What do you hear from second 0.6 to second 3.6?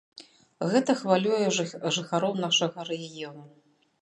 Гэта хвалюе жыхароў нашага рэгіёну.